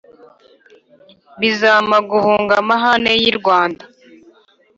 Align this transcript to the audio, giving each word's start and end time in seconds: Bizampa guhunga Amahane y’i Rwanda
Bizampa 1.39 1.97
guhunga 2.09 2.53
Amahane 2.61 3.11
y’i 3.21 3.33
Rwanda 3.39 3.83